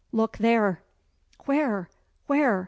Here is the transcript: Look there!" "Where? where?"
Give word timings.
Look 0.11 0.37
there!" 0.39 0.81
"Where? 1.45 1.87
where?" 2.25 2.59